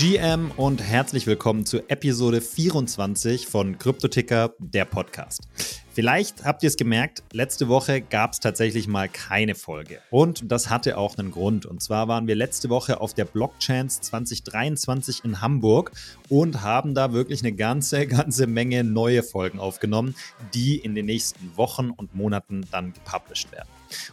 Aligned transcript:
GM 0.00 0.50
und 0.56 0.82
herzlich 0.82 1.26
willkommen 1.26 1.66
zu 1.66 1.86
Episode 1.90 2.40
24 2.40 3.46
von 3.46 3.76
Kryptoticker, 3.76 4.54
der 4.58 4.86
Podcast. 4.86 5.46
Vielleicht 5.92 6.42
habt 6.42 6.62
ihr 6.62 6.68
es 6.68 6.78
gemerkt, 6.78 7.22
letzte 7.34 7.68
Woche 7.68 8.00
gab 8.00 8.32
es 8.32 8.40
tatsächlich 8.40 8.88
mal 8.88 9.10
keine 9.10 9.54
Folge. 9.54 9.98
Und 10.08 10.50
das 10.50 10.70
hatte 10.70 10.96
auch 10.96 11.18
einen 11.18 11.30
Grund. 11.30 11.66
Und 11.66 11.82
zwar 11.82 12.08
waren 12.08 12.26
wir 12.26 12.34
letzte 12.34 12.70
Woche 12.70 12.98
auf 12.98 13.12
der 13.12 13.26
Blockchance 13.26 14.00
2023 14.00 15.22
in 15.22 15.42
Hamburg 15.42 15.92
und 16.30 16.62
haben 16.62 16.94
da 16.94 17.12
wirklich 17.12 17.42
eine 17.42 17.52
ganze, 17.52 18.06
ganze 18.06 18.46
Menge 18.46 18.84
neue 18.84 19.22
Folgen 19.22 19.60
aufgenommen, 19.60 20.14
die 20.54 20.78
in 20.78 20.94
den 20.94 21.04
nächsten 21.04 21.58
Wochen 21.58 21.90
und 21.90 22.14
Monaten 22.14 22.66
dann 22.70 22.94
gepublished 22.94 23.52
werden. 23.52 23.68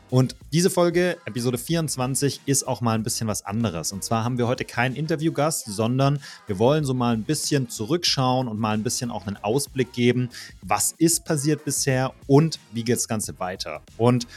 Und 0.10 0.36
diese 0.54 0.70
Folge, 0.70 1.18
Episode 1.26 1.58
24, 1.58 2.42
ist 2.46 2.68
auch 2.68 2.82
mal 2.82 2.96
ein 2.96 3.04
bisschen 3.04 3.28
was 3.28 3.46
anderes. 3.46 3.92
Und 3.92 4.04
zwar 4.04 4.24
haben 4.24 4.38
wir 4.38 4.48
heute 4.48 4.66
keinen 4.66 4.96
Interviewgast, 4.96 5.66
sondern 5.66 6.20
wir 6.48 6.60
wollen 6.60 6.86
so 6.86 6.94
mal 6.94 7.14
ein 7.14 7.24
bisschen 7.24 7.70
zurückschauen 7.70 8.48
und 8.48 8.60
mal 8.60 8.74
ein 8.74 8.84
bisschen 8.84 9.12
auch 9.12 9.28
einen 9.28 9.38
Ausblick 9.38 9.94
geben, 9.94 10.30
was 10.62 10.94
ist 10.98 11.26
passiert 11.26 11.66
bisher 11.66 12.14
und 12.28 12.60
wie 12.72 12.84
geht 12.84 12.98
das 12.98 13.08
Ganze 13.08 13.40
weiter. 13.40 13.82
Und 13.98 14.28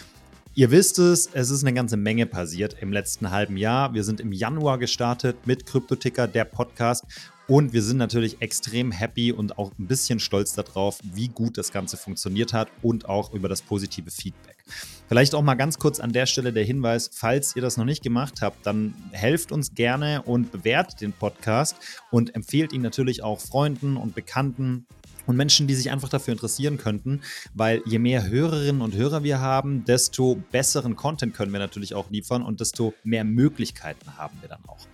Ihr 0.57 0.73
wisst 0.73 0.99
es, 0.99 1.31
es 1.33 1.49
ist 1.51 1.63
eine 1.63 1.73
ganze 1.73 1.97
Menge 1.97 2.27
passiert 2.27 2.77
im 2.81 2.93
letzten 2.93 3.31
halben 3.31 3.57
Jahr. 3.57 3.95
Wir 3.95 4.03
sind 4.03 4.21
im 4.21 4.33
Januar 4.33 4.79
gestartet 4.79 5.47
mit 5.47 5.65
Kryptoticker, 5.65 6.27
der 6.27 6.45
Podcast. 6.45 7.05
Und 7.47 7.73
wir 7.73 7.83
sind 7.83 7.97
natürlich 7.97 8.43
extrem 8.43 8.91
happy 8.93 9.33
und 9.33 9.59
auch 9.59 9.73
ein 9.79 9.87
bisschen 9.87 10.21
stolz 10.21 10.53
darauf, 10.53 10.99
wie 11.03 11.29
gut 11.29 11.57
das 11.57 11.73
Ganze 11.73 11.97
funktioniert 11.97 12.53
hat 12.53 12.69
und 12.83 13.09
auch 13.09 13.33
über 13.33 13.49
das 13.49 13.63
positive 13.63 14.11
Feedback. 14.11 14.60
Vielleicht 15.09 15.35
auch 15.35 15.43
mal 15.43 15.55
ganz 15.55 15.79
kurz 15.79 16.01
an 16.01 16.13
der 16.13 16.27
Stelle 16.27 16.53
der 16.53 16.65
Hinweis, 16.65 17.11
falls 17.13 17.57
ihr 17.57 17.63
das 17.63 17.77
noch 17.77 17.85
nicht 17.85 18.03
gemacht 18.03 18.43
habt, 18.43 18.65
dann 18.65 18.95
helft 19.13 19.51
uns 19.51 19.75
gerne 19.75 20.23
und 20.23 20.53
bewertet 20.53 21.01
den 21.01 21.13
Podcast 21.13 21.77
und 22.11 22.35
empfehlt 22.35 22.73
ihn 22.73 22.83
natürlich 22.83 23.23
auch 23.23 23.41
Freunden 23.41 23.97
und 23.97 24.15
Bekannten 24.15 24.87
und 25.27 25.37
Menschen, 25.37 25.67
die 25.67 25.75
sich 25.75 25.91
einfach 25.91 26.09
dafür 26.09 26.33
interessieren 26.33 26.77
könnten, 26.77 27.21
weil 27.55 27.83
je 27.87 27.99
mehr 27.99 28.29
Hörerinnen 28.29 28.83
und 28.83 28.95
Hörer 28.95 29.23
wir 29.23 29.41
haben, 29.41 29.85
desto 29.85 30.43
besseren 30.51 30.97
Content 30.97 31.35
können 31.35 31.53
wir 31.53 31.61
natürlich 31.61 31.95
auch 31.95 32.11
liefern 32.11 32.43
und 32.43 32.61
desto 32.61 32.95
mehr 33.05 33.25
Möglichkeiten 33.25 34.17
haben 34.17 34.37
wir 34.41 34.49
dann 34.49 34.65
auch. 34.67 34.87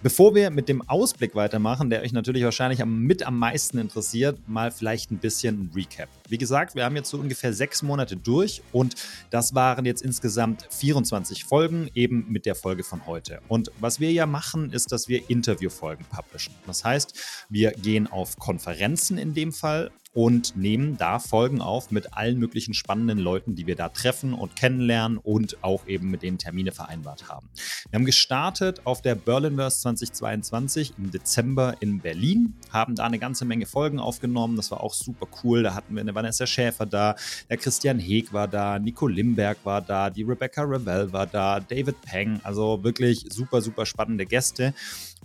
Bevor 0.00 0.36
wir 0.36 0.50
mit 0.50 0.68
dem 0.68 0.88
Ausblick 0.88 1.34
weitermachen, 1.34 1.90
der 1.90 2.02
euch 2.02 2.12
natürlich 2.12 2.44
wahrscheinlich 2.44 2.84
mit 2.84 3.26
am 3.26 3.36
meisten 3.36 3.78
interessiert, 3.78 4.38
mal 4.46 4.70
vielleicht 4.70 5.10
ein 5.10 5.18
bisschen 5.18 5.72
Recap. 5.74 6.08
Wie 6.28 6.38
gesagt, 6.38 6.76
wir 6.76 6.84
haben 6.84 6.94
jetzt 6.94 7.10
so 7.10 7.18
ungefähr 7.18 7.52
sechs 7.52 7.82
Monate 7.82 8.16
durch 8.16 8.62
und 8.70 8.94
das 9.30 9.56
waren 9.56 9.84
jetzt 9.86 10.02
insgesamt 10.02 10.68
24 10.70 11.44
Folgen, 11.44 11.90
eben 11.96 12.26
mit 12.28 12.46
der 12.46 12.54
Folge 12.54 12.84
von 12.84 13.06
heute. 13.06 13.40
Und 13.48 13.72
was 13.80 13.98
wir 13.98 14.12
ja 14.12 14.26
machen, 14.26 14.70
ist, 14.72 14.92
dass 14.92 15.08
wir 15.08 15.28
Interviewfolgen 15.28 16.06
publishen. 16.08 16.54
Das 16.68 16.84
heißt, 16.84 17.46
wir 17.48 17.72
gehen 17.72 18.06
auf 18.06 18.36
Konferenzen 18.36 19.18
in 19.18 19.34
dem 19.34 19.50
Fall 19.50 19.90
und 20.18 20.56
nehmen 20.56 20.96
da 20.98 21.20
Folgen 21.20 21.60
auf 21.60 21.92
mit 21.92 22.14
allen 22.14 22.40
möglichen 22.40 22.74
spannenden 22.74 23.18
Leuten, 23.18 23.54
die 23.54 23.68
wir 23.68 23.76
da 23.76 23.88
treffen 23.88 24.34
und 24.34 24.56
kennenlernen 24.56 25.16
und 25.16 25.62
auch 25.62 25.86
eben 25.86 26.10
mit 26.10 26.24
denen 26.24 26.38
Termine 26.38 26.72
vereinbart 26.72 27.28
haben. 27.28 27.48
Wir 27.88 28.00
haben 28.00 28.04
gestartet 28.04 28.80
auf 28.82 29.00
der 29.00 29.14
Berlinverse 29.14 29.78
2022 29.82 30.94
im 30.98 31.12
Dezember 31.12 31.76
in 31.78 32.00
Berlin, 32.00 32.54
haben 32.72 32.96
da 32.96 33.04
eine 33.04 33.20
ganze 33.20 33.44
Menge 33.44 33.64
Folgen 33.66 34.00
aufgenommen. 34.00 34.56
Das 34.56 34.72
war 34.72 34.82
auch 34.82 34.92
super 34.92 35.28
cool. 35.44 35.62
Da 35.62 35.74
hatten 35.74 35.94
wir 35.94 36.00
eine 36.00 36.16
Vanessa 36.16 36.48
Schäfer 36.48 36.84
da, 36.84 37.14
der 37.48 37.56
Christian 37.56 38.00
Heeg 38.00 38.32
war 38.32 38.48
da, 38.48 38.80
Nico 38.80 39.06
Limberg 39.06 39.58
war 39.62 39.82
da, 39.82 40.10
die 40.10 40.24
Rebecca 40.24 40.62
Revell 40.62 41.12
war 41.12 41.28
da, 41.28 41.60
David 41.60 42.02
Peng. 42.02 42.40
Also 42.42 42.82
wirklich 42.82 43.24
super, 43.30 43.62
super 43.62 43.86
spannende 43.86 44.26
Gäste. 44.26 44.74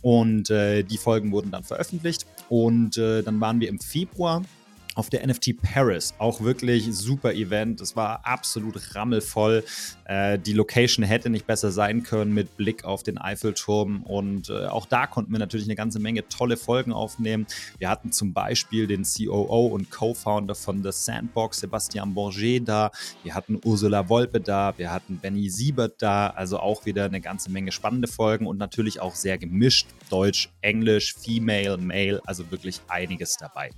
Und 0.03 0.51
äh, 0.51 0.83
die 0.83 0.99
Folgen 0.99 1.31
wurden 1.31 1.49
dann 1.49 1.63
veröffentlicht. 1.63 2.27
Und 2.47 2.95
äh, 2.99 3.23
dann 3.23 3.41
waren 3.41 3.59
wir 3.59 3.69
im 3.69 3.79
Februar 3.79 4.43
auf 4.95 5.09
der 5.09 5.25
NFT 5.25 5.61
Paris. 5.61 6.13
Auch 6.17 6.41
wirklich 6.41 6.93
super 6.95 7.33
Event. 7.33 7.81
Es 7.81 7.95
war 7.95 8.25
absolut 8.25 8.95
rammelvoll. 8.95 9.63
Äh, 10.05 10.39
die 10.39 10.53
Location 10.53 11.03
hätte 11.03 11.29
nicht 11.29 11.47
besser 11.47 11.71
sein 11.71 12.03
können 12.03 12.33
mit 12.33 12.57
Blick 12.57 12.83
auf 12.83 13.03
den 13.03 13.17
Eiffelturm. 13.17 14.03
Und 14.03 14.49
äh, 14.49 14.65
auch 14.67 14.85
da 14.85 15.07
konnten 15.07 15.31
wir 15.31 15.39
natürlich 15.39 15.65
eine 15.67 15.75
ganze 15.75 15.99
Menge 15.99 16.27
tolle 16.27 16.57
Folgen 16.57 16.93
aufnehmen. 16.93 17.47
Wir 17.77 17.89
hatten 17.89 18.11
zum 18.11 18.33
Beispiel 18.33 18.87
den 18.87 19.03
COO 19.03 19.67
und 19.67 19.89
Co-Founder 19.89 20.55
von 20.55 20.83
The 20.83 20.91
Sandbox, 20.91 21.59
Sebastian 21.59 22.13
Bourget, 22.13 22.67
da. 22.67 22.91
Wir 23.23 23.35
hatten 23.35 23.59
Ursula 23.63 24.09
Wolpe 24.09 24.39
da. 24.39 24.73
Wir 24.77 24.91
hatten 24.91 25.17
Benny 25.17 25.49
Siebert 25.49 26.01
da. 26.01 26.27
Also 26.27 26.59
auch 26.59 26.85
wieder 26.85 27.05
eine 27.05 27.21
ganze 27.21 27.51
Menge 27.51 27.71
spannende 27.71 28.07
Folgen 28.07 28.45
und 28.45 28.57
natürlich 28.57 28.99
auch 28.99 29.15
sehr 29.15 29.37
gemischt. 29.37 29.87
Deutsch, 30.09 30.49
Englisch, 30.61 31.15
Female, 31.15 31.77
Male. 31.77 32.21
Also 32.25 32.49
wirklich 32.51 32.81
einiges 32.87 33.37
dabei. 33.37 33.71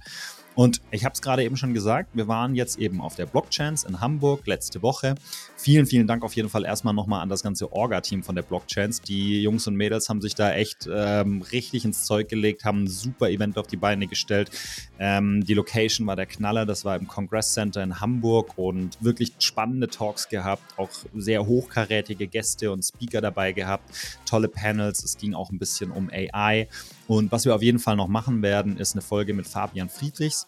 Und 0.56 0.82
ich 0.90 1.04
habe 1.04 1.14
es 1.14 1.22
gerade 1.22 1.44
eben 1.44 1.58
schon 1.58 1.74
gesagt, 1.74 2.10
wir 2.14 2.30
waren 2.30 2.56
jetzt 2.56 2.80
eben 2.80 3.02
auf 3.02 3.16
der 3.16 3.26
Blockchance 3.26 3.86
in 3.88 4.00
Hamburg 4.00 4.48
letzte 4.48 4.82
Woche. 4.82 5.16
Vielen, 5.58 5.86
vielen 5.86 6.08
Dank 6.08 6.24
auf 6.24 6.34
jeden 6.36 6.48
Fall 6.48 6.64
erstmal 6.64 6.94
nochmal 6.94 7.22
an 7.22 7.28
das 7.30 7.44
ganze 7.44 7.74
Orga-Team 7.74 8.24
von 8.24 8.36
der 8.36 8.44
Blockchance. 8.44 9.02
Die 9.02 9.42
Jungs 9.42 9.68
und 9.68 9.76
Mädels 9.76 10.08
haben 10.08 10.22
sich 10.22 10.34
da 10.34 10.54
echt 10.54 10.88
ähm, 10.90 11.42
richtig 11.42 11.84
ins 11.84 12.06
Zeug 12.06 12.30
gelegt, 12.30 12.64
haben 12.64 12.84
ein 12.84 12.88
super 12.88 13.30
Event 13.30 13.58
auf 13.58 13.68
die 13.68 13.76
Beine 13.76 14.08
gestellt. 14.08 14.50
Ähm, 14.98 15.44
die 15.44 15.54
Location 15.54 16.08
war 16.08 16.16
der 16.16 16.26
Knaller, 16.26 16.66
das 16.66 16.86
war 16.86 16.96
im 16.96 17.08
Congress 17.08 17.54
Center 17.54 17.84
in 17.84 18.00
Hamburg 18.00 18.58
und 18.58 18.98
wirklich 19.04 19.34
spannende 19.40 19.90
Talks 19.90 20.30
gehabt, 20.30 20.64
auch 20.78 20.90
sehr 21.16 21.46
hochkarätige 21.46 22.28
Gäste 22.28 22.72
und 22.72 22.84
Speaker 22.84 23.20
dabei 23.20 23.52
gehabt, 23.52 23.90
tolle 24.26 24.48
Panels. 24.48 25.04
Es 25.04 25.18
ging 25.18 25.34
auch 25.34 25.52
ein 25.52 25.60
bisschen 25.60 25.92
um 25.92 26.10
AI. 26.10 26.70
Und 27.08 27.32
was 27.32 27.46
wir 27.46 27.56
auf 27.56 27.62
jeden 27.62 27.80
Fall 27.80 27.96
noch 27.96 28.08
machen 28.08 28.42
werden, 28.42 28.78
ist 28.78 28.94
eine 28.94 29.02
Folge 29.02 29.34
mit 29.34 29.48
Fabian 29.48 29.90
Friedrichs. 29.90 30.48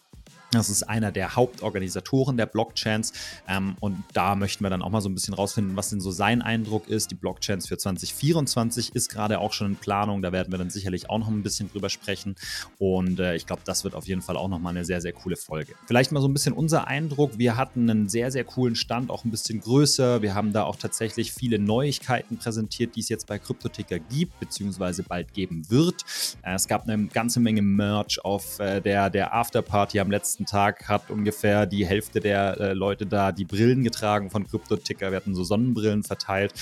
Das 0.58 0.68
ist 0.68 0.82
einer 0.82 1.12
der 1.12 1.36
Hauptorganisatoren 1.36 2.36
der 2.36 2.46
Blockchains. 2.46 3.12
Ähm, 3.48 3.76
und 3.80 4.02
da 4.12 4.34
möchten 4.34 4.64
wir 4.64 4.70
dann 4.70 4.82
auch 4.82 4.90
mal 4.90 5.00
so 5.00 5.08
ein 5.08 5.14
bisschen 5.14 5.34
rausfinden, 5.34 5.76
was 5.76 5.90
denn 5.90 6.00
so 6.00 6.10
sein 6.10 6.42
Eindruck 6.42 6.88
ist. 6.88 7.10
Die 7.10 7.14
Blockchains 7.14 7.68
für 7.68 7.78
2024 7.78 8.94
ist 8.94 9.08
gerade 9.08 9.38
auch 9.38 9.52
schon 9.52 9.68
in 9.68 9.76
Planung. 9.76 10.20
Da 10.20 10.32
werden 10.32 10.52
wir 10.52 10.58
dann 10.58 10.70
sicherlich 10.70 11.08
auch 11.10 11.18
noch 11.18 11.28
ein 11.28 11.42
bisschen 11.42 11.70
drüber 11.70 11.88
sprechen. 11.90 12.34
Und 12.78 13.20
äh, 13.20 13.36
ich 13.36 13.46
glaube, 13.46 13.62
das 13.64 13.84
wird 13.84 13.94
auf 13.94 14.08
jeden 14.08 14.20
Fall 14.20 14.36
auch 14.36 14.48
nochmal 14.48 14.74
eine 14.74 14.84
sehr, 14.84 15.00
sehr 15.00 15.12
coole 15.12 15.36
Folge. 15.36 15.74
Vielleicht 15.86 16.10
mal 16.10 16.20
so 16.20 16.26
ein 16.28 16.32
bisschen 16.32 16.54
unser 16.54 16.88
Eindruck. 16.88 17.38
Wir 17.38 17.56
hatten 17.56 17.88
einen 17.88 18.08
sehr, 18.08 18.32
sehr 18.32 18.44
coolen 18.44 18.74
Stand, 18.74 19.10
auch 19.10 19.24
ein 19.24 19.30
bisschen 19.30 19.60
größer. 19.60 20.22
Wir 20.22 20.34
haben 20.34 20.52
da 20.52 20.64
auch 20.64 20.76
tatsächlich 20.76 21.32
viele 21.32 21.58
Neuigkeiten 21.58 22.36
präsentiert, 22.36 22.96
die 22.96 23.00
es 23.00 23.08
jetzt 23.08 23.28
bei 23.28 23.38
Kryptoticker 23.38 24.00
gibt, 24.00 24.40
beziehungsweise 24.40 25.04
bald 25.04 25.32
geben 25.34 25.70
wird. 25.70 26.02
Äh, 26.42 26.54
es 26.54 26.66
gab 26.66 26.88
eine 26.88 27.06
ganze 27.06 27.38
Menge 27.38 27.62
Merch 27.62 28.24
auf 28.24 28.58
äh, 28.58 28.80
der, 28.80 29.08
der 29.08 29.34
Afterparty 29.34 30.00
am 30.00 30.10
letzten 30.10 30.46
Tag 30.48 30.88
hat 30.88 31.10
ungefähr 31.10 31.66
die 31.66 31.86
Hälfte 31.86 32.20
der 32.20 32.58
äh, 32.58 32.72
Leute 32.72 33.06
da 33.06 33.32
die 33.32 33.44
Brillen 33.44 33.84
getragen 33.84 34.30
von 34.30 34.46
Crypto-Ticker. 34.46 35.10
Wir 35.10 35.16
hatten 35.16 35.34
so 35.34 35.44
Sonnenbrillen 35.44 36.02
verteilt. 36.02 36.54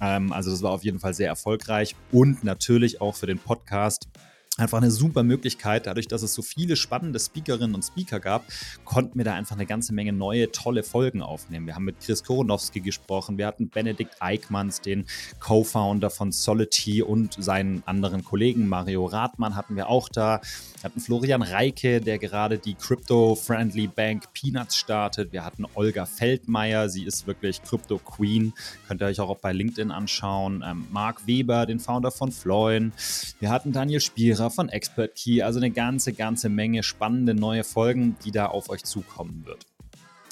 Ähm, 0.00 0.32
also 0.32 0.50
das 0.50 0.62
war 0.62 0.72
auf 0.72 0.84
jeden 0.84 0.98
Fall 0.98 1.14
sehr 1.14 1.28
erfolgreich 1.28 1.94
und 2.10 2.44
natürlich 2.44 3.00
auch 3.00 3.14
für 3.14 3.26
den 3.26 3.38
Podcast 3.38 4.08
einfach 4.56 4.78
eine 4.78 4.90
super 4.90 5.22
Möglichkeit. 5.22 5.86
Dadurch, 5.86 6.06
dass 6.06 6.22
es 6.22 6.34
so 6.34 6.42
viele 6.42 6.76
spannende 6.76 7.18
Speakerinnen 7.18 7.74
und 7.74 7.82
Speaker 7.82 8.20
gab, 8.20 8.44
konnten 8.84 9.18
wir 9.18 9.24
da 9.24 9.34
einfach 9.34 9.56
eine 9.56 9.66
ganze 9.66 9.92
Menge 9.92 10.12
neue, 10.12 10.52
tolle 10.52 10.82
Folgen 10.82 11.22
aufnehmen. 11.22 11.66
Wir 11.66 11.74
haben 11.74 11.84
mit 11.84 12.00
Chris 12.00 12.22
Koronowski 12.22 12.80
gesprochen, 12.80 13.36
wir 13.38 13.46
hatten 13.46 13.68
Benedikt 13.68 14.16
Eickmanns, 14.20 14.80
den 14.80 15.06
Co-Founder 15.40 16.10
von 16.10 16.30
Solity 16.30 17.02
und 17.02 17.36
seinen 17.42 17.82
anderen 17.86 18.24
Kollegen 18.24 18.68
Mario 18.68 19.06
Rathmann 19.06 19.56
hatten 19.56 19.76
wir 19.76 19.88
auch 19.88 20.08
da. 20.08 20.40
Wir 20.76 20.84
hatten 20.84 21.00
Florian 21.00 21.42
Reike, 21.42 22.00
der 22.00 22.18
gerade 22.18 22.58
die 22.58 22.74
Crypto-Friendly 22.74 23.88
Bank 23.88 24.32
Peanuts 24.34 24.76
startet. 24.76 25.32
Wir 25.32 25.44
hatten 25.44 25.66
Olga 25.74 26.06
Feldmeier, 26.06 26.88
sie 26.88 27.04
ist 27.04 27.26
wirklich 27.26 27.62
Crypto 27.62 27.98
Queen. 27.98 28.52
Könnt 28.86 29.02
ihr 29.02 29.06
euch 29.06 29.20
auch 29.20 29.36
bei 29.38 29.52
LinkedIn 29.52 29.90
anschauen. 29.90 30.62
Ähm, 30.64 30.86
Marc 30.90 31.26
Weber, 31.26 31.66
den 31.66 31.80
Founder 31.80 32.10
von 32.10 32.30
Floin. 32.30 32.92
Wir 33.40 33.50
hatten 33.50 33.72
Daniel 33.72 34.00
Spierer 34.00 34.43
Lehrer 34.44 34.50
von 34.50 34.68
Expert 34.68 35.14
Key. 35.14 35.42
Also 35.42 35.58
eine 35.58 35.70
ganze, 35.70 36.12
ganze 36.12 36.48
Menge 36.48 36.82
spannende 36.82 37.34
neue 37.34 37.64
Folgen, 37.64 38.16
die 38.24 38.30
da 38.30 38.46
auf 38.46 38.68
euch 38.68 38.84
zukommen 38.84 39.44
wird. 39.46 39.66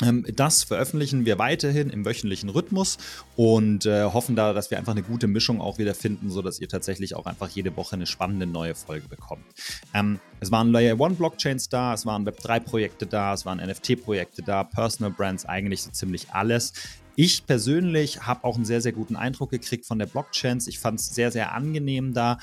Ähm, 0.02 0.26
das 0.34 0.64
veröffentlichen 0.64 1.24
wir 1.24 1.38
weiterhin 1.38 1.90
im 1.90 2.04
wöchentlichen 2.04 2.50
Rhythmus 2.50 2.98
und 3.36 3.86
äh, 3.86 4.04
hoffen 4.04 4.36
da, 4.36 4.52
dass 4.52 4.70
wir 4.70 4.78
einfach 4.78 4.92
eine 4.92 5.02
gute 5.02 5.28
Mischung 5.28 5.60
auch 5.60 5.78
wieder 5.78 5.94
finden, 5.94 6.30
sodass 6.30 6.60
ihr 6.60 6.68
tatsächlich 6.68 7.14
auch 7.14 7.26
einfach 7.26 7.48
jede 7.48 7.76
Woche 7.76 7.94
eine 7.96 8.06
spannende 8.06 8.46
neue 8.46 8.74
Folge 8.74 9.08
bekommt. 9.08 9.44
Ähm, 9.94 10.20
es 10.42 10.50
waren 10.50 10.72
Layer 10.72 10.98
One 10.98 11.14
Blockchains 11.14 11.68
da, 11.68 11.94
es 11.94 12.04
waren 12.04 12.26
Web3 12.26 12.58
Projekte 12.58 13.06
da, 13.06 13.32
es 13.32 13.46
waren 13.46 13.58
NFT 13.58 14.02
Projekte 14.02 14.42
da, 14.42 14.64
Personal 14.64 15.12
Brands, 15.12 15.46
eigentlich 15.46 15.84
so 15.84 15.92
ziemlich 15.92 16.32
alles. 16.32 16.72
Ich 17.14 17.46
persönlich 17.46 18.22
habe 18.22 18.42
auch 18.42 18.56
einen 18.56 18.64
sehr, 18.64 18.80
sehr 18.80 18.90
guten 18.90 19.14
Eindruck 19.14 19.50
gekriegt 19.50 19.86
von 19.86 20.00
der 20.00 20.06
Blockchains. 20.06 20.66
Ich 20.66 20.80
fand 20.80 20.98
es 20.98 21.14
sehr, 21.14 21.30
sehr 21.30 21.52
angenehm 21.52 22.12
da. 22.12 22.38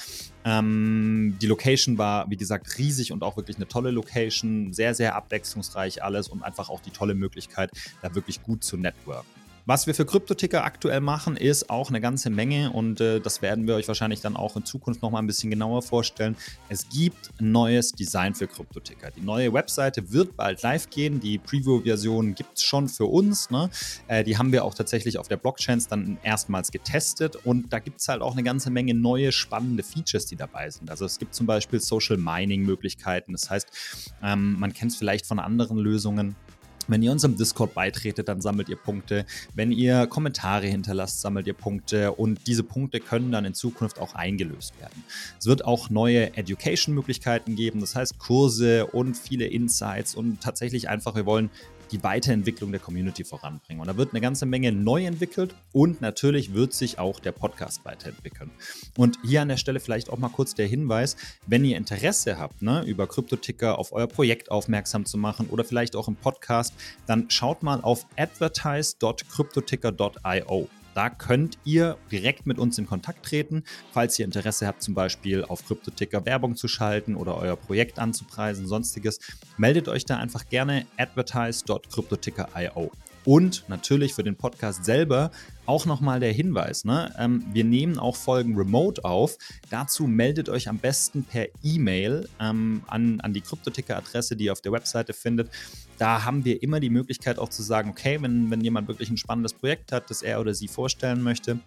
Ähm, 0.46 1.36
die 1.42 1.48
Location 1.48 1.98
war, 1.98 2.30
wie 2.30 2.38
gesagt, 2.38 2.78
riesig 2.78 3.12
und 3.12 3.22
auch 3.22 3.36
wirklich 3.36 3.58
eine 3.58 3.68
tolle 3.68 3.92
Location. 3.92 4.72
Sehr, 4.72 4.96
sehr 4.96 5.16
abwechslungsreich 5.16 6.02
alles 6.02 6.30
und 6.30 6.42
einfach 6.42 6.70
auch 6.70 6.80
die 6.80 6.92
tolle 6.92 7.16
Möglichkeit, 7.16 7.70
da 8.02 8.16
wirklich 8.16 8.42
gut 8.44 8.64
zu 8.64 8.78
networken. 8.78 9.28
Was 9.66 9.88
wir 9.88 9.94
für 9.94 10.06
Kryptoticker 10.06 10.64
aktuell 10.64 11.02
machen, 11.02 11.38
ist 11.38 11.70
auch 11.70 11.90
eine 11.90 12.02
ganze 12.02 12.30
Menge 12.30 12.72
und 12.72 13.02
äh, 13.02 13.20
das 13.20 13.42
werden 13.42 13.68
wir 13.68 13.76
euch 13.76 13.88
wahrscheinlich 13.88 14.22
dann 14.22 14.36
auch 14.36 14.56
in 14.56 14.66
Zukunft 14.66 15.02
noch 15.02 15.12
mal 15.12 15.20
ein 15.20 15.28
bisschen 15.28 15.50
genauer 15.50 15.82
vorstellen. 15.82 16.36
Es 16.70 16.90
gibt 16.90 17.30
ein 17.40 17.52
neues 17.52 17.92
Design 17.92 18.36
für 18.36 18.48
Kryptoticker. 18.48 19.12
Die 19.12 19.22
neue 19.22 19.54
Webseite 19.54 20.12
wird 20.12 20.36
bald 20.36 20.62
live 20.64 20.90
gehen. 20.90 21.20
Die 21.20 21.38
Preview-Version 21.38 22.36
gibt 22.36 22.58
es 22.58 22.64
schon 22.64 22.88
für 22.88 23.06
uns. 23.06 23.50
Ne? 23.50 23.70
Äh, 24.08 24.24
die 24.24 24.38
haben 24.38 24.52
wir 24.52 24.64
auch 24.64 24.74
tatsächlich 24.74 25.18
auf 25.18 25.28
der 25.28 25.38
Blockchain 25.38 25.84
dann 25.90 26.18
erstmals 26.24 26.72
getestet 26.72 27.36
und 27.36 27.72
da 27.72 27.80
gibt 27.80 28.02
es 28.02 28.08
halt 28.08 28.22
auch 28.22 28.34
eine 28.34 28.44
ganze 28.44 28.70
Menge 28.70 28.94
neue 28.94 29.32
spannende 29.32 29.84
Features, 29.84 30.26
die 30.26 30.36
dabei 30.36 30.70
sind. 30.70 30.90
Also 30.90 31.06
es 31.06 31.20
gibt 31.20 31.36
zum 31.36 31.46
Beispiel 31.46 31.80
Social 31.80 32.18
Mining-Möglichkeiten. 32.18 33.34
Das 33.34 33.50
heißt, 33.50 33.70
ähm, 34.24 34.60
man 34.60 34.74
kennt 34.74 34.92
es 34.92 34.98
vielleicht 34.98 35.26
von 35.26 35.40
anderen 35.40 35.78
Lösungen. 35.78 36.36
Wenn 36.90 37.04
ihr 37.04 37.12
unserem 37.12 37.38
Discord 37.38 37.76
beitretet, 37.76 38.28
dann 38.28 38.42
sammelt 38.42 38.68
ihr 38.68 38.76
Punkte. 38.76 39.26
Wenn 39.54 39.72
ihr 39.72 40.08
Kommentare 40.08 40.66
hinterlasst, 40.66 41.22
sammelt 41.22 41.46
ihr 41.46 41.54
Punkte. 41.54 42.14
Und 42.14 42.40
diese 42.48 42.64
Punkte 42.64 43.00
können 43.00 43.32
dann 43.32 43.46
in 43.46 43.54
Zukunft 43.54 44.00
auch 44.00 44.16
eingelöst 44.16 44.74
werden. 44.80 45.04
Es 45.38 45.46
wird 45.46 45.64
auch 45.66 45.92
neue 45.92 46.36
Education-Möglichkeiten 46.36 47.56
geben, 47.56 47.80
das 47.80 47.96
heißt 47.96 48.18
Kurse 48.18 48.88
und 48.88 49.16
viele 49.16 49.46
Insights 49.46 50.16
und 50.16 50.42
tatsächlich 50.42 50.90
einfach, 50.90 51.16
wir 51.16 51.26
wollen 51.26 51.52
die 51.92 52.04
Weiterentwicklung 52.04 52.72
der 52.72 52.80
Community 52.80 53.24
voranbringen. 53.24 53.82
Und 53.82 53.88
da 53.88 53.98
wird 53.98 54.12
eine 54.12 54.22
ganze 54.22 54.46
Menge 54.46 54.72
neu 54.72 55.06
entwickelt 55.06 55.56
und 55.72 56.02
natürlich 56.02 56.54
wird 56.54 56.74
sich 56.74 57.00
auch 57.00 57.20
der 57.20 57.32
Podcast 57.32 57.86
weiterentwickeln. 57.86 58.52
Und 58.98 59.18
hier 59.24 59.42
an 59.42 59.50
der 59.50 59.58
Stelle 59.58 59.80
vielleicht 59.80 60.10
auch 60.10 60.18
mal 60.18 60.30
kurz 60.30 60.56
der 60.56 60.68
Hinweis, 60.68 61.16
wenn 61.48 61.66
ihr 61.66 61.78
Interesse 61.78 62.38
habt, 62.38 62.62
ne, 62.62 62.84
über 62.86 63.08
Kryptoticker 63.08 63.78
auf 63.78 63.92
euer 63.92 64.08
Projekt 64.08 64.52
aufmerksam 64.52 65.06
zu 65.06 65.18
machen 65.18 65.48
oder 65.48 65.64
vielleicht 65.64 65.96
auch 65.96 66.08
im 66.08 66.16
Podcast, 66.16 66.74
dann 67.08 67.30
schaut 67.30 67.64
mal 67.64 67.82
auf 67.82 68.06
advertise.cryptoticker.io. 68.18 70.70
Da 71.00 71.10
könnt 71.10 71.58
ihr 71.64 71.98
direkt 72.12 72.46
mit 72.46 72.60
uns 72.60 72.78
in 72.78 72.86
Kontakt 72.86 73.26
treten, 73.26 73.64
falls 73.94 74.20
ihr 74.20 74.26
Interesse 74.26 74.68
habt, 74.68 74.84
zum 74.84 74.96
Beispiel 74.96 75.46
auf 75.46 75.66
Kryptoticker 75.66 76.26
Werbung 76.26 76.58
zu 76.58 76.68
schalten 76.68 77.16
oder 77.16 77.38
euer 77.38 77.56
Projekt 77.56 78.00
anzupreisen, 78.00 78.68
sonstiges. 78.68 79.22
Meldet 79.56 79.88
euch 79.88 80.04
da 80.04 80.18
einfach 80.18 80.50
gerne 80.50 80.86
advertise.cryptoticker.io. 80.98 82.92
Und 83.24 83.64
natürlich 83.70 84.14
für 84.14 84.24
den 84.24 84.36
Podcast 84.36 84.84
selber 84.84 85.32
auch 85.70 85.86
nochmal 85.86 86.20
der 86.20 86.34
Hinweis, 86.34 86.84
ne? 86.84 87.14
Ähm, 87.20 87.46
wir 87.54 87.64
nehmen 87.64 88.00
auch 88.00 88.16
Folgen 88.16 88.58
remote 88.58 89.06
auf. 89.06 89.38
Dazu 89.70 90.08
meldet 90.08 90.50
euch 90.50 90.68
am 90.68 90.80
besten 90.80 91.24
per 91.24 91.48
E-Mail 91.62 92.28
ähm, 92.40 92.82
an, 92.88 93.22
an 93.22 93.34
die 93.34 93.42
Kryptoticker-Adresse, 93.42 94.36
die 94.36 94.46
ihr 94.46 94.52
auf 94.52 94.62
der 94.62 94.72
Webseite 94.72 95.14
findet. 95.14 95.52
Da 96.00 96.26
haben 96.26 96.44
wir 96.44 96.64
immer 96.64 96.80
die 96.80 96.90
Möglichkeit 96.90 97.38
auch 97.38 97.50
zu 97.50 97.62
sagen, 97.62 97.92
okay, 97.92 98.18
wenn, 98.20 98.50
wenn 98.50 98.62
jemand 98.62 98.88
wirklich 98.88 99.12
ein 99.12 99.18
spannendes 99.18 99.54
Projekt 99.54 99.92
hat, 99.92 100.10
das 100.10 100.24
er 100.24 100.42
oder 100.42 100.56
sie 100.56 100.68
vorstellen 100.68 101.22
möchte, 101.22 101.60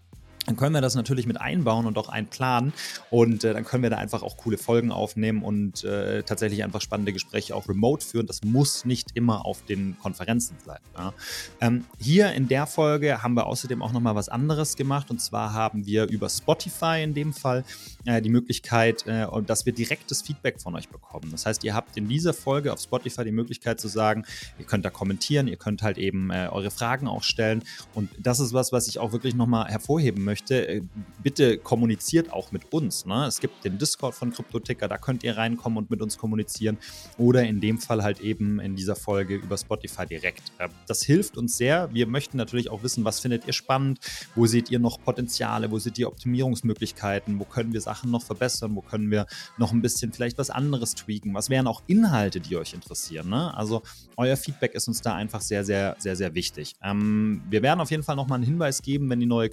dann 0.46 0.56
können 0.56 0.74
wir 0.74 0.80
das 0.80 0.94
natürlich 0.94 1.26
mit 1.26 1.40
einbauen 1.40 1.86
und 1.86 1.96
auch 1.98 2.08
einplanen. 2.08 2.72
Und 3.10 3.44
äh, 3.44 3.52
dann 3.52 3.64
können 3.64 3.82
wir 3.82 3.90
da 3.90 3.98
einfach 3.98 4.22
auch 4.22 4.36
coole 4.36 4.58
Folgen 4.58 4.90
aufnehmen 4.90 5.42
und 5.42 5.84
äh, 5.84 6.22
tatsächlich 6.24 6.64
einfach 6.64 6.80
spannende 6.80 7.12
Gespräche 7.12 7.54
auch 7.54 7.68
remote 7.68 8.04
führen. 8.04 8.26
Das 8.26 8.42
muss 8.42 8.84
nicht 8.84 9.10
immer 9.14 9.46
auf 9.46 9.64
den 9.64 9.96
Konferenzen 10.00 10.56
sein. 10.64 10.80
Ja. 10.96 11.14
Ähm, 11.60 11.84
hier 11.98 12.32
in 12.32 12.48
der 12.48 12.66
Folge 12.66 13.22
haben 13.22 13.34
wir 13.34 13.46
außerdem 13.46 13.82
auch 13.82 13.92
nochmal 13.92 14.16
was 14.16 14.28
anderes 14.28 14.76
gemacht. 14.76 15.10
Und 15.10 15.20
zwar 15.20 15.52
haben 15.52 15.86
wir 15.86 16.08
über 16.08 16.28
Spotify 16.28 17.02
in 17.02 17.14
dem 17.14 17.32
Fall 17.32 17.64
äh, 18.04 18.20
die 18.20 18.30
Möglichkeit, 18.30 19.06
äh, 19.06 19.26
dass 19.46 19.64
wir 19.64 19.72
direktes 19.72 20.22
Feedback 20.22 20.60
von 20.60 20.74
euch 20.74 20.88
bekommen. 20.88 21.28
Das 21.30 21.46
heißt, 21.46 21.62
ihr 21.62 21.74
habt 21.74 21.96
in 21.96 22.08
dieser 22.08 22.34
Folge 22.34 22.72
auf 22.72 22.80
Spotify 22.80 23.24
die 23.24 23.32
Möglichkeit 23.32 23.80
zu 23.80 23.86
sagen, 23.86 24.24
ihr 24.58 24.64
könnt 24.64 24.84
da 24.84 24.90
kommentieren, 24.90 25.46
ihr 25.46 25.56
könnt 25.56 25.82
halt 25.82 25.98
eben 25.98 26.30
äh, 26.30 26.48
eure 26.50 26.72
Fragen 26.72 27.06
auch 27.06 27.22
stellen. 27.22 27.62
Und 27.94 28.10
das 28.18 28.40
ist 28.40 28.52
was, 28.52 28.72
was 28.72 28.88
ich 28.88 28.98
auch 28.98 29.12
wirklich 29.12 29.36
nochmal 29.36 29.68
hervorheben 29.68 30.24
möchte 30.24 30.31
möchte, 30.32 30.66
äh, 30.66 30.82
bitte 31.22 31.58
kommuniziert 31.58 32.32
auch 32.32 32.52
mit 32.52 32.72
uns. 32.72 33.04
Ne? 33.04 33.26
Es 33.26 33.38
gibt 33.38 33.64
den 33.64 33.76
Discord 33.76 34.14
von 34.14 34.32
CryptoTicker, 34.32 34.88
da 34.88 34.96
könnt 34.96 35.24
ihr 35.24 35.36
reinkommen 35.36 35.76
und 35.76 35.90
mit 35.90 36.00
uns 36.00 36.16
kommunizieren. 36.16 36.78
Oder 37.18 37.44
in 37.44 37.60
dem 37.60 37.78
Fall 37.78 38.02
halt 38.02 38.20
eben 38.20 38.58
in 38.60 38.74
dieser 38.74 38.96
Folge 38.96 39.34
über 39.34 39.58
Spotify 39.58 40.06
direkt. 40.06 40.52
Äh, 40.56 40.68
das 40.86 41.02
hilft 41.02 41.36
uns 41.36 41.58
sehr. 41.58 41.92
Wir 41.92 42.06
möchten 42.06 42.38
natürlich 42.38 42.70
auch 42.70 42.82
wissen, 42.82 43.04
was 43.04 43.20
findet 43.20 43.46
ihr 43.46 43.52
spannend, 43.52 44.00
wo 44.34 44.46
seht 44.46 44.70
ihr 44.70 44.78
noch 44.78 45.02
Potenziale, 45.02 45.70
wo 45.70 45.78
seht 45.78 45.98
ihr 45.98 46.08
Optimierungsmöglichkeiten, 46.08 47.38
wo 47.38 47.44
können 47.44 47.74
wir 47.74 47.82
Sachen 47.82 48.10
noch 48.10 48.22
verbessern, 48.22 48.74
wo 48.74 48.80
können 48.80 49.10
wir 49.10 49.26
noch 49.58 49.72
ein 49.72 49.82
bisschen 49.82 50.14
vielleicht 50.14 50.38
was 50.38 50.48
anderes 50.48 50.94
tweaken, 50.94 51.34
was 51.34 51.50
wären 51.50 51.66
auch 51.66 51.82
Inhalte, 51.88 52.40
die 52.40 52.56
euch 52.56 52.72
interessieren. 52.72 53.28
Ne? 53.28 53.54
Also 53.54 53.82
euer 54.16 54.38
Feedback 54.38 54.74
ist 54.74 54.88
uns 54.88 55.02
da 55.02 55.14
einfach 55.14 55.42
sehr, 55.42 55.62
sehr, 55.62 55.94
sehr, 55.98 56.16
sehr 56.16 56.34
wichtig. 56.34 56.74
Ähm, 56.82 57.42
wir 57.50 57.62
werden 57.62 57.80
auf 57.80 57.90
jeden 57.90 58.02
Fall 58.02 58.16
nochmal 58.16 58.36
einen 58.36 58.44
Hinweis 58.44 58.80
geben, 58.80 59.10
wenn 59.10 59.20
die 59.20 59.26
neue 59.26 59.50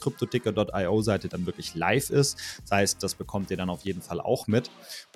CryptoTicker.com 0.69 0.89
Crypto.io-Seite 0.89 1.29
dann 1.29 1.45
wirklich 1.45 1.75
live 1.75 2.09
ist. 2.09 2.37
Das 2.63 2.71
heißt, 2.71 3.03
das 3.03 3.15
bekommt 3.15 3.51
ihr 3.51 3.57
dann 3.57 3.69
auf 3.69 3.83
jeden 3.83 4.01
Fall 4.01 4.19
auch 4.19 4.47
mit. 4.47 4.69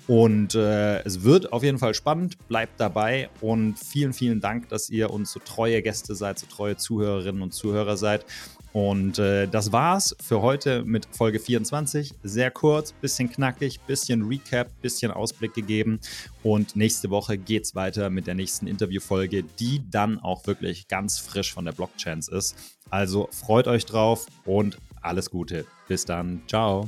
Und 0.07 0.55
äh, 0.55 1.01
es 1.03 1.23
wird 1.23 1.53
auf 1.53 1.63
jeden 1.63 1.77
Fall 1.77 1.94
spannend. 1.94 2.38
Bleibt 2.47 2.79
dabei 2.79 3.29
und 3.41 3.77
vielen, 3.77 4.13
vielen 4.13 4.41
Dank, 4.41 4.69
dass 4.69 4.89
ihr 4.89 5.11
uns 5.11 5.31
so 5.31 5.39
treue 5.39 5.81
Gäste 5.81 6.15
seid, 6.15 6.39
so 6.39 6.47
treue 6.47 6.77
Zuhörerinnen 6.77 7.41
und 7.41 7.53
Zuhörer 7.53 7.97
seid. 7.97 8.25
Und 8.73 9.19
äh, 9.19 9.47
das 9.47 9.71
war's 9.71 10.15
für 10.19 10.41
heute 10.41 10.83
mit 10.83 11.05
Folge 11.11 11.39
24. 11.39 12.15
Sehr 12.23 12.49
kurz, 12.49 12.91
bisschen 12.91 13.31
knackig, 13.31 13.79
bisschen 13.81 14.23
Recap, 14.23 14.67
bisschen 14.81 15.11
Ausblick 15.11 15.53
gegeben. 15.53 15.99
Und 16.41 16.75
nächste 16.75 17.11
Woche 17.11 17.38
geht's 17.38 17.75
weiter 17.75 18.09
mit 18.09 18.25
der 18.25 18.33
nächsten 18.33 18.65
Interviewfolge, 18.65 19.44
die 19.44 19.83
dann 19.91 20.17
auch 20.17 20.47
wirklich 20.47 20.88
ganz 20.88 21.19
frisch 21.19 21.53
von 21.53 21.65
der 21.65 21.71
Blockchain 21.73 22.19
ist. 22.19 22.56
Also 22.89 23.29
freut 23.31 23.67
euch 23.67 23.85
drauf 23.85 24.25
und 24.45 24.77
alles 25.03 25.29
Gute. 25.29 25.65
Bis 25.88 26.05
dann. 26.05 26.41
Ciao. 26.47 26.88